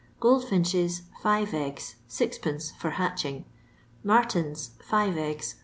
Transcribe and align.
Gold 0.19 0.45
finches, 0.49 1.03
five 1.21 1.53
eggs, 1.53 1.93
M.f 2.19 2.69
for 2.79 2.89
hatching. 2.89 3.45
Martins, 4.03 4.71
fivt 4.89 5.15
eggs, 5.15 5.53
dd. 5.53 5.59